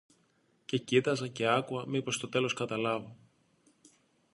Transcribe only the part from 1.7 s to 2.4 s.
μήπως στο